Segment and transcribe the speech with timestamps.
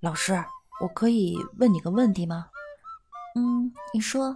[0.00, 0.44] 老师，
[0.80, 2.50] 我可以问你个问题吗？
[3.34, 4.34] 嗯，你说，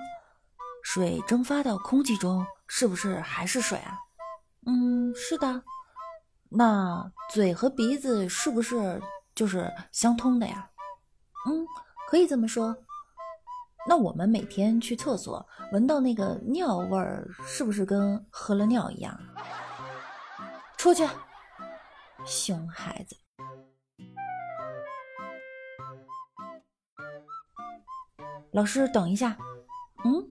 [0.83, 3.99] 水蒸发到空气中是不是还是水啊？
[4.67, 5.63] 嗯，是的。
[6.49, 9.01] 那嘴和鼻子是不是
[9.35, 10.69] 就是相通的呀？
[11.47, 11.67] 嗯，
[12.09, 12.75] 可以这么说。
[13.87, 19.19] 那我们每天去厕所闻到那个尿味儿，是不是跟喝了尿一样？
[20.79, 21.07] 出去，
[22.25, 23.15] 熊孩子。
[28.53, 29.37] 老师，等一下。
[30.05, 30.29] 嗯，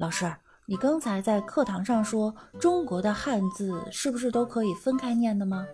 [0.00, 0.34] 老师，
[0.66, 5.66] 你刚才在课堂上说中国的汉字是不是都可以分开念的吗？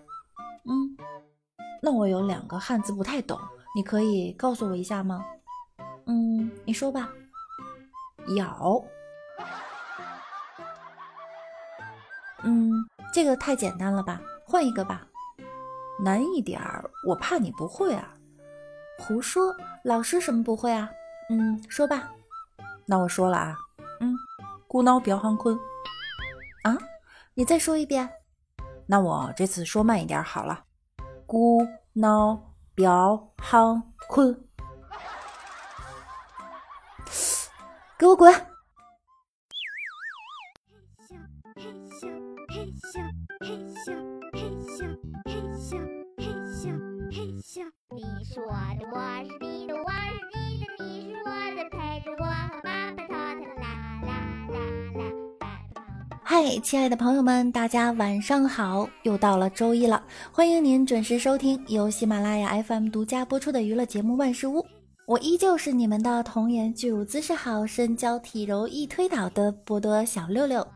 [0.64, 0.96] 嗯，
[1.80, 3.38] 那我有两个汉字不太懂，
[3.76, 5.24] 你可以告诉我一下吗？
[6.06, 7.08] 嗯，你说吧。
[8.36, 8.82] 咬。
[12.42, 12.72] 嗯，
[13.14, 15.06] 这个太简单了吧，换一个吧。
[16.02, 18.16] 难一点儿，我怕你不会啊。
[18.98, 20.90] 胡说，老师什么不会啊？
[21.30, 22.10] 嗯，说吧。
[22.86, 23.56] 那我说了啊。
[24.00, 24.12] 嗯，
[24.66, 25.56] 孤孬表行坤。
[26.64, 26.76] 啊？
[27.34, 28.10] 你再说一遍。
[28.86, 30.64] 那我这次说慢一点好了。
[31.24, 31.64] 孤
[31.94, 32.36] 孬
[32.74, 34.44] 表行坤。
[37.96, 38.34] 给我滚！
[56.22, 58.88] 嗨，亲爱的朋友们，大家晚上好！
[59.02, 64.60] 又到了周一了，欢迎您准时收听由喜马拉雅 FM 独家播出的娱乐节目《万事屋》，
[65.06, 70.66] 我依旧是你们的童颜巨乳、姿势好、身娇体柔易推倒的波多小六六。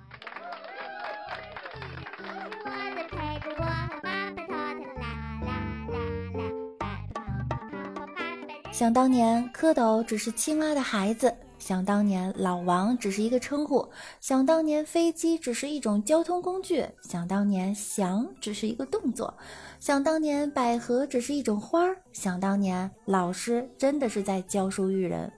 [8.74, 11.32] 想当年，蝌蚪只是青蛙的孩子。
[11.60, 13.88] 想当年，老王只是一个称呼；
[14.20, 19.32] 想当年，飞机只是一种交通工具；想当年，翔只是一个动作；
[19.78, 25.32] 想当年，百合只是一种花儿；想当年，老师真的是在教书育人。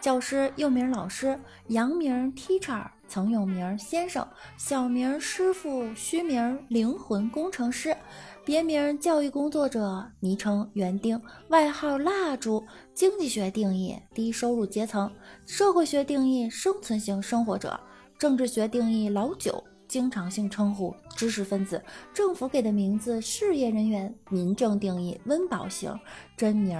[0.00, 1.38] 教师又名老师，
[1.68, 7.96] 洋名 teacher，曾有名先生，小名师傅，虚名灵魂工程师。
[8.44, 12.64] 别名教育工作者，昵称园丁，外号蜡烛。
[12.94, 15.10] 经济学定义低收入阶层，
[15.46, 17.78] 社会学定义生存型生活者，
[18.18, 21.82] 政治学定义老九，经常性称呼知识分子，
[22.14, 25.96] 政府给的名字事业人员，民政定义温饱型，
[26.36, 26.78] 真名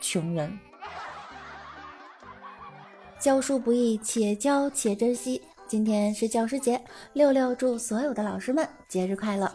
[0.00, 0.58] 穷人。
[3.20, 5.40] 教书不易，且教且珍惜。
[5.68, 6.78] 今天是教师节，
[7.12, 9.50] 六六祝所有的老师们节日快乐。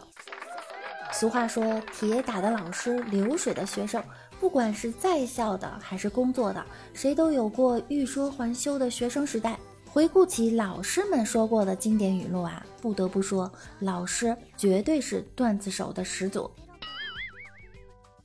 [1.12, 4.02] 俗话说：“铁打的老师，流水的学生。”
[4.38, 6.64] 不管是在校的还是工作的，
[6.94, 9.58] 谁都有过欲说还休的学生时代。
[9.90, 16.48] 回顾起老师们说过的经典语录啊，不得不说，老师绝对是段子手的始祖。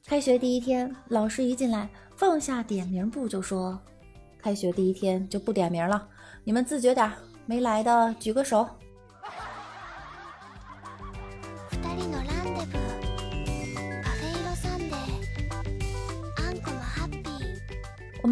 [0.06, 3.80] 开学第一天，老师一进来，放下点名簿就说
[4.40, 6.08] ：“开学第一天就不点名了，
[6.44, 7.12] 你们自觉点，
[7.48, 8.68] 没来的举个手。”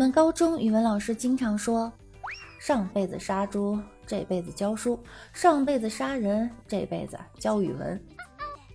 [0.02, 1.94] 我们高中语文老师经常说
[2.60, 4.98] ：“上辈子杀猪，这辈子教书；
[5.32, 8.04] 上辈子杀人，这辈子教语文。”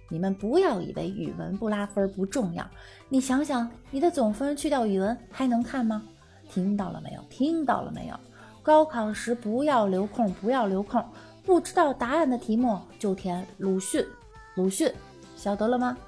[0.08, 2.64] 你们不要以为语文不拉分不重要，
[3.08, 6.00] 你想想，你的总分去掉语文还能看吗？
[6.48, 7.20] 听到了没有？
[7.28, 8.14] 听到了没有？
[8.62, 11.04] 高考时不要留空，不要留空，
[11.44, 14.06] 不知道答案的题目就填鲁迅，
[14.54, 14.94] 鲁迅，
[15.34, 15.98] 晓得了吗？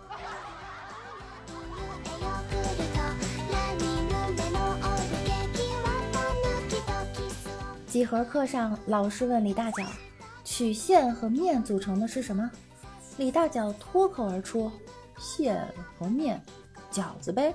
[7.88, 9.82] 几何课上，老师问李大脚
[10.44, 12.50] ：“曲线和面组成的是什么？”
[13.16, 14.70] 李大脚脱口而出
[15.18, 15.66] ：“线
[15.98, 16.38] 和面，
[16.92, 17.54] 饺子呗。”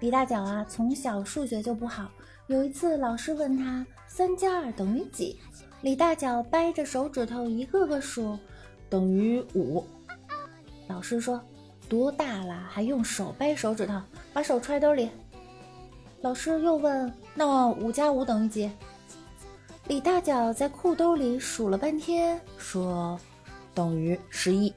[0.00, 2.10] 李大脚啊，从小数学就不好。
[2.48, 5.40] 有一次，老师问他：“三加二等于几？”
[5.80, 8.38] 李大脚掰着手指头一个个数
[8.90, 9.82] ：“等于五。”
[10.86, 11.40] 老师说
[11.88, 14.00] ：“多大了还用手掰手指头？
[14.32, 15.10] 把手揣兜里。”
[16.22, 18.70] 老师又问：“那五加五等于几？”
[19.88, 23.18] 李大脚在裤兜里数了半天，说
[23.74, 24.72] ：“等于十一。”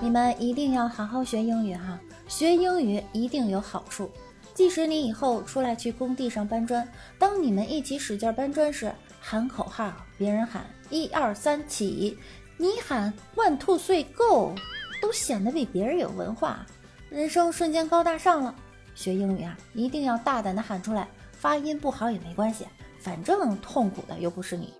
[0.00, 1.98] 你们一定要好好学英语哈！
[2.28, 4.10] 学英语一定有好处。
[4.54, 6.86] 即使你以后出来去工地上搬砖，
[7.18, 8.92] 当你们一起使劲搬砖时，
[9.30, 12.16] 喊口号，别人喊一二三起，
[12.56, 14.54] 你喊 one two three go，
[15.02, 16.64] 都显得比别人有文化，
[17.10, 18.54] 人生瞬间高大上了。
[18.94, 22.66] 学英语啊，一定要大胆的喊出来，发音不好也没关系，
[23.00, 24.72] 反正痛苦的又不是你。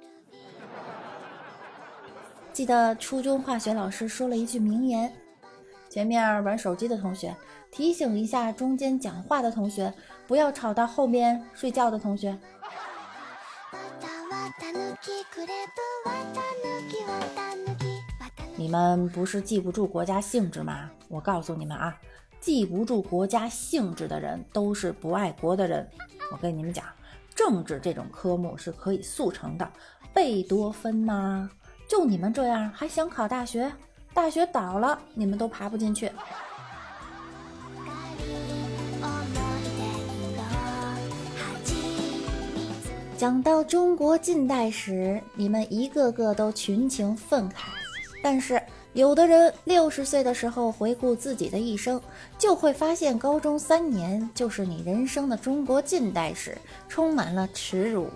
[2.51, 5.13] 记得初中化学老师说了一句名言：
[5.91, 7.37] 前面玩手机的同学。
[7.71, 9.93] 提醒一下，中间讲话的同学
[10.27, 12.35] 不要吵到后面睡觉的同学。
[18.57, 20.91] 你们不是记不住国家性质吗？
[21.09, 21.97] 我告诉你们啊，
[22.41, 25.89] 记不住国家性质的人都是不爱国的人。
[26.31, 26.85] 我跟你们讲，
[27.35, 29.73] 政治这种科目是可以速成的，
[30.13, 31.51] 贝多芬吗？
[31.89, 33.73] 就你们这样还想考大学？
[34.13, 36.13] 大学倒了，你们都爬不进去。
[43.19, 47.65] 讲到中国近代史，你们一个个都群情愤慨。
[48.23, 48.63] 但是，
[48.93, 52.01] 有的人六十岁的时候回顾自己的一生，
[52.39, 56.57] 就会发现高中三年就是你人生的中国近代史，
[56.89, 58.07] 充满了耻辱。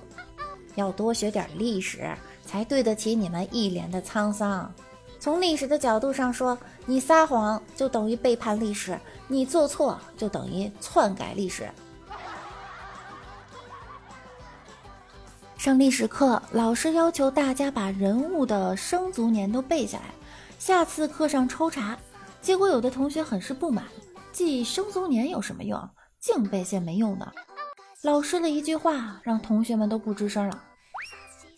[0.77, 2.09] 要多学点历史，
[2.47, 4.73] 才对得起你们一脸的沧桑。
[5.19, 6.57] 从历史的角度上说，
[6.87, 8.97] 你撒谎就等于背叛历史，
[9.27, 11.69] 你做错就等于篡改历史。
[15.63, 20.07] 上历史课，老师要求大家把人物的生卒年都背下来，
[20.59, 21.97] 下次课上抽查。
[22.41, 23.85] 结果有的同学很是不满，
[24.33, 25.81] 记生卒年有什么用？
[26.19, 27.33] 净背些没用的。
[28.03, 30.61] 老师的一句话让同学们都不吱声了。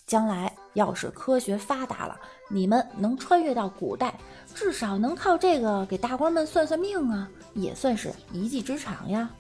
[0.07, 2.15] 将来要是科学发达了，
[2.51, 4.15] 你们能穿越到古代，
[4.55, 9.31] 至少能靠这个给大官们算算命啊，也算是一技之长呀。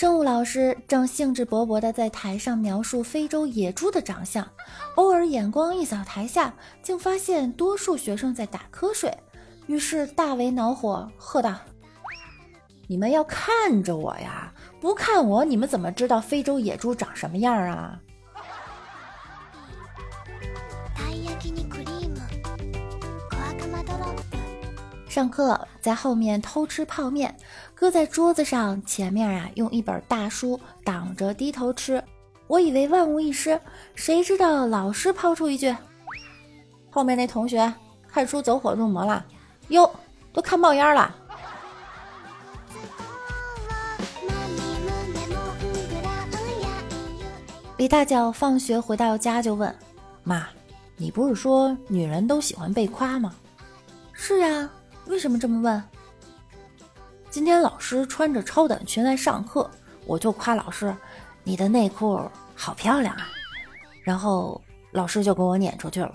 [0.00, 4.50] 生物老师正兴致勃勃地在台上描述非洲野猪的长相，
[4.94, 9.14] 偶尔眼光一扫台下，竟发现多数学生在打瞌睡，
[9.66, 11.54] 于是大为恼火，喝道
[12.88, 14.50] ：“你们要看着我呀！
[14.80, 18.00] 不看我，你们怎么知道非洲野猪长什么样啊？”
[25.10, 27.34] 上课在后面偷吃泡面，
[27.74, 32.00] 搁在桌子上前面啊，用一本大书挡着低头吃。
[32.46, 33.60] 我以为万无一失，
[33.96, 35.76] 谁知道老师抛出一句
[36.90, 37.74] ：“后面那同学
[38.06, 39.26] 看书走火入魔了，
[39.70, 39.90] 哟，
[40.32, 41.12] 都看冒烟了。”
[47.78, 49.76] 李大脚放学回到家就问
[50.22, 50.46] ：“妈，
[50.96, 53.34] 你不是说女人都喜欢被夸吗
[54.14, 54.70] ？”“是呀。”
[55.10, 55.82] 为什么这么问？
[57.30, 59.68] 今天老师穿着超短裙来上课，
[60.06, 60.96] 我就夸老师
[61.42, 62.22] ：“你的内裤
[62.54, 63.26] 好漂亮啊！”
[64.04, 64.62] 然后
[64.92, 66.14] 老师就给我撵出去了。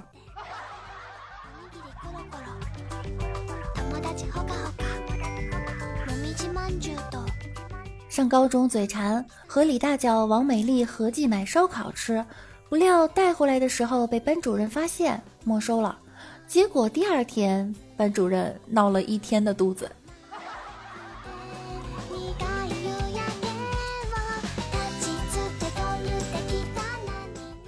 [8.08, 12.26] 上高中嘴馋，和李大脚、王美丽合计买烧烤吃，
[12.70, 16.00] 不料带回来的时候被班主任发现，没收了。
[16.48, 19.90] 结果第二天，班主任闹了一天的肚子。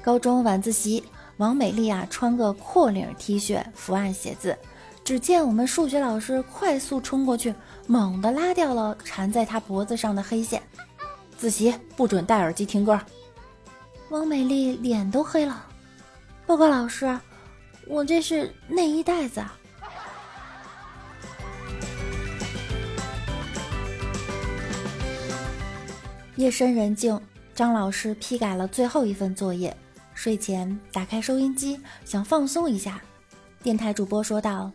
[0.02, 1.04] 高中晚自习，
[1.38, 4.58] 王美丽啊穿个阔领 T 恤，伏案写字。
[5.04, 7.54] 只见我们数学老师快速冲过去，
[7.88, 10.62] 猛地拉掉了缠在她脖子上的黑线。
[11.38, 13.00] 自习不准戴耳机听歌。
[14.10, 15.66] 王美丽脸都黑了。
[16.46, 17.18] 报告老师。
[17.90, 19.42] 我这是内衣袋子。
[26.38, 27.20] 夜深人静，
[27.56, 29.76] 张老师批改了最后一份作业。
[30.14, 33.02] 睡前打开收音机，想放松一下。
[33.64, 34.72] 电台主播说道：“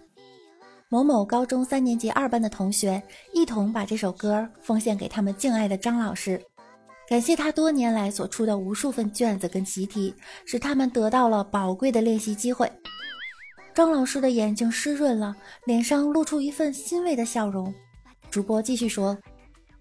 [0.90, 3.00] 某某高中三年级二班的同学，
[3.32, 6.42] 一同把这首歌奉献给他们敬爱的张老师，
[7.08, 10.12] 感谢他多年来所出的无数份卷子跟习题，
[10.44, 12.70] 使他们得到了宝贵的练习机会。”
[13.72, 17.72] 张老师的眼睛湿润了，脸上露出一份欣慰的笑容。
[18.32, 19.16] 主播继续说：“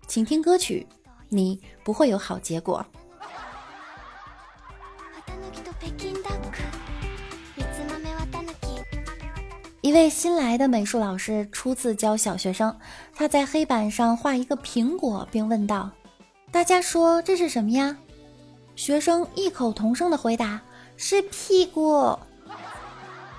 [0.07, 0.85] 请听歌曲，
[1.31, 2.85] 你不会有好结果。”
[9.81, 12.77] 一位新来的美术老师初次教小学生，
[13.15, 15.89] 他在黑板上画一个苹果，并问道
[16.51, 17.97] ：“大家说这是什么呀？”
[18.77, 20.61] 学生异口同声的回答
[20.97, 22.17] ：“是屁股。”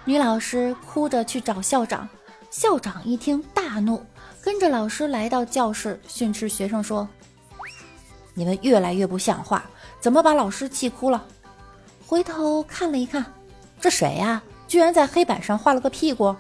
[0.04, 2.08] 女老师哭着去找校长，
[2.50, 4.04] 校长一听大怒，
[4.42, 7.08] 跟着老师来到教室训斥学生说
[8.34, 9.64] ：“你们越来越不像话，
[10.00, 11.26] 怎么把老师气哭了？”
[12.06, 13.24] 回头看了一看，
[13.80, 14.42] 这谁呀？
[14.68, 16.34] 居然在黑板上画了个屁股。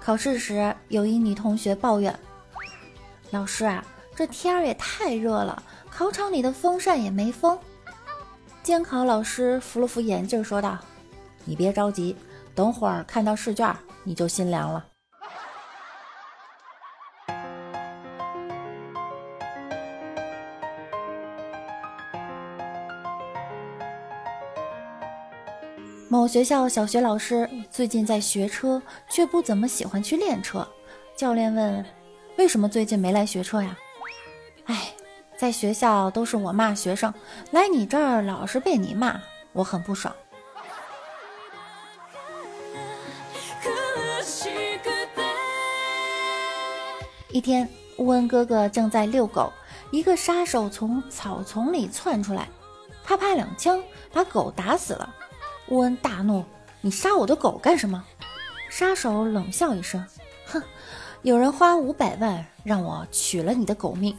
[0.00, 2.18] 考试时，有一女同学抱怨
[3.30, 3.84] ：“老师啊，
[4.16, 7.58] 这天儿也太热了，考场里的风扇也没风。”
[8.64, 10.78] 监考老师扶了扶眼镜，说道
[11.44, 12.16] ：“你别着急，
[12.58, 13.72] 等会儿看到试卷，
[14.02, 14.84] 你就心凉了。”
[26.10, 30.66] 某学校小学老师最近在学车，却不怎么喜欢去练车。
[31.14, 31.86] 教练问
[32.38, 33.78] ：“为什么最近没来学车呀？”
[34.66, 34.92] 哎，
[35.36, 37.14] 在学校都是我骂学生，
[37.52, 39.20] 来你这儿老是被你骂，
[39.52, 40.12] 我很不爽。
[47.38, 47.68] 一天，
[47.98, 49.52] 乌恩哥哥正在遛狗，
[49.92, 52.48] 一个杀手从草丛里窜出来，
[53.04, 53.80] 啪啪两枪
[54.12, 55.14] 把狗打死了。
[55.68, 56.44] 乌恩大怒
[56.82, 58.04] ：“你杀我的狗干什么？”
[58.68, 60.04] 杀手冷笑一声
[60.46, 60.60] ：“哼，
[61.22, 64.18] 有人花五百万让我取了你的狗命。”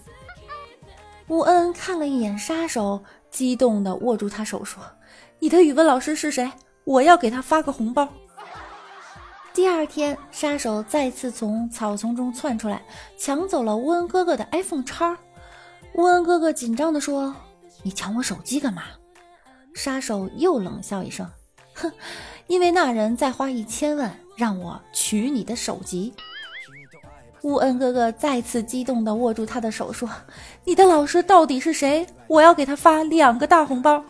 [1.27, 4.81] 乌恩看了一眼杀手，激动地握住他手说
[5.39, 6.49] ：“你的语文老师是谁？
[6.85, 8.07] 我要给他发个红包。”
[9.59, 12.81] 第二天，杀手再次从草丛中窜出来，
[13.17, 15.17] 抢走了乌恩哥哥的 iPhone 叉。
[15.95, 17.35] 乌恩哥哥紧张地说
[17.83, 18.83] ：“你抢我手机干嘛？”
[19.75, 21.29] 杀手又冷笑一声。
[21.73, 21.91] 哼，
[22.47, 26.13] 因为那人再花一千万让我取你的手机。
[27.41, 30.09] 乌恩哥哥再次激动地握住他的手说
[30.63, 32.07] ：“你的老师到底是谁？
[32.27, 34.01] 我要给他发两个大红包。”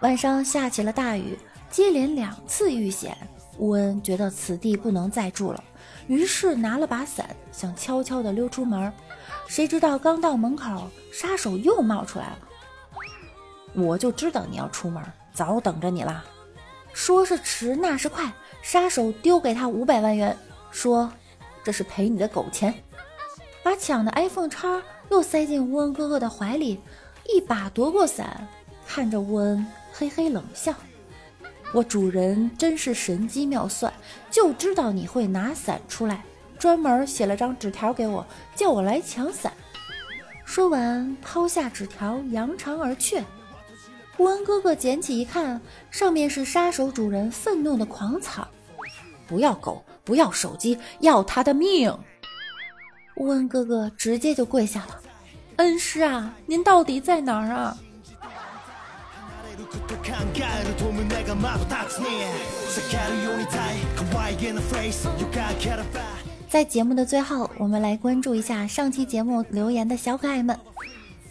[0.00, 1.38] 晚上下起了大雨，
[1.70, 3.16] 接连两次遇险，
[3.58, 5.62] 乌恩觉得此地不能再住了，
[6.06, 8.92] 于是拿了把伞，想悄悄地溜出门。
[9.48, 12.38] 谁知道刚到门口，杀手又冒出来了。
[13.74, 15.02] 我就知道你要出门。
[15.32, 16.24] 早等着你啦！
[16.94, 18.32] 说是迟，那是快。
[18.62, 20.34] 杀手丢给他五百万元，
[20.70, 21.12] 说
[21.62, 22.72] ：“这是赔你的狗钱。”
[23.62, 26.80] 把抢的 iPhone 叉又塞进乌恩哥哥的怀里，
[27.28, 28.48] 一把夺过伞，
[28.86, 30.72] 看着乌恩，嘿嘿冷笑
[31.76, 33.92] ：“我主人真是神机妙算，
[34.30, 36.24] 就知道你会拿伞出来，
[36.58, 39.52] 专门写了张纸条给我，叫我来抢伞。”
[40.46, 43.22] 说完，抛下纸条，扬长而去。
[44.16, 48.48] 乌恩哥哥捡起一看，上面是杀手主人愤怒的狂草
[49.28, 51.94] ：“不要狗，不要手机，要他的命！”
[53.16, 54.98] 乌恩哥哥直接就跪下了
[55.56, 57.76] ：“恩师啊，您到底在哪儿啊？”
[66.48, 70.58] 在节目的最后，我们来关注一下上期节目留言的小可爱们。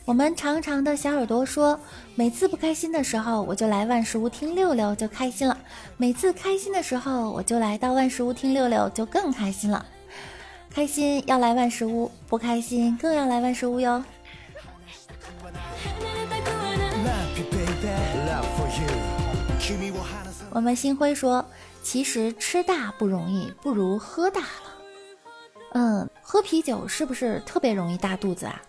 [0.05, 1.79] 我们长长的小耳朵说
[2.15, 5.55] ：“每次不开心的时候，我就来万事屋听六六就开心了；
[5.98, 9.86] 每次开心的时候，我就来到万事屋听六六就更开心了。
[10.72, 14.03] 开心要来万事屋，不开心更要来万事屋哟。”
[20.55, 21.45] 我们星辉说
[21.83, 24.74] ：“其实吃大不容易，不如喝大了。
[25.74, 28.62] 嗯，喝啤酒是不是特别容易大肚子啊？”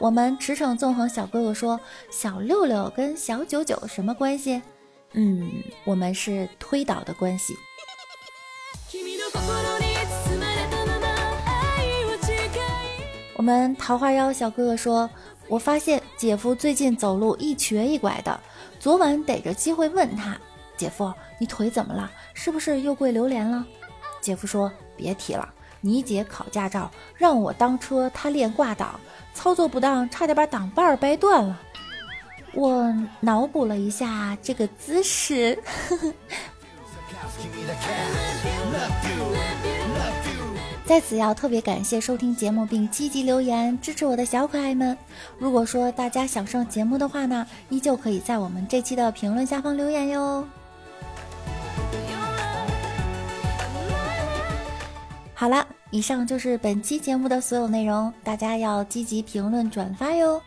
[0.00, 1.78] 我们驰骋纵横小哥哥说
[2.10, 4.60] ：“小六六跟小九九什么关系？
[5.12, 5.48] 嗯，
[5.84, 7.54] 我们是推导的关系。”
[13.34, 15.08] 我们桃花妖小哥哥说
[15.48, 18.38] ：“我发现姐夫最近走路一瘸一拐的，
[18.78, 20.38] 昨晚逮着机会问他，
[20.76, 22.10] 姐夫，你腿怎么了？
[22.34, 23.64] 是不是又跪榴莲了？”
[24.20, 25.48] 姐夫说：“别提了。”
[25.80, 28.98] 你姐考驾照让我当车，她练挂档，
[29.32, 31.56] 操作不当，差点把挡把掰断了。
[32.52, 35.56] 我脑补了一下这个姿势。
[40.88, 44.96] 在此要特别感谢收听节目并积极留言支持我的小可爱们。
[45.36, 50.48] 如果说大家想上节目的话呢，依旧可以在我们这期的评论下方留言哟。
[55.34, 60.40] 好了，以上就是本期节目的所有内容，大家要积极评论转发哟。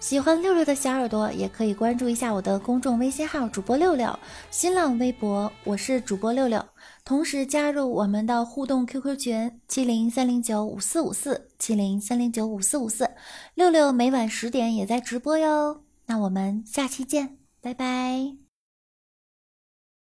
[0.00, 4.18] 喜欢六六的小耳朵也可以关注一下我的公众微信号主播六六，
[4.50, 6.64] 新浪微博我是主播六六，
[7.04, 13.08] 同时加入我们的互动 QQ 群七零三零九五四五四七零三零九五四五四，
[13.54, 15.82] 六六每晚十点也在直播哟。
[16.06, 18.39] 那我们下期见，拜拜。